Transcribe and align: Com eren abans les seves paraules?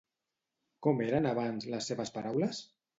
Com 0.87 1.03
eren 1.09 1.29
abans 1.35 1.71
les 1.77 1.93
seves 1.95 2.17
paraules? 2.21 2.67